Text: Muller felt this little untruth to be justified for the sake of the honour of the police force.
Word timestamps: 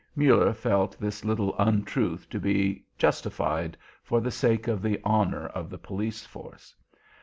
Muller 0.15 0.51
felt 0.51 0.99
this 0.99 1.23
little 1.23 1.55
untruth 1.59 2.27
to 2.31 2.39
be 2.39 2.83
justified 2.97 3.77
for 4.01 4.19
the 4.19 4.31
sake 4.31 4.67
of 4.67 4.81
the 4.81 4.99
honour 5.05 5.45
of 5.49 5.69
the 5.69 5.77
police 5.77 6.25
force. 6.25 6.75